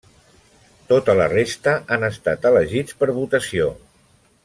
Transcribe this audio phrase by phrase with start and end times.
[0.91, 3.73] Tota la resta han estat elegits per votació.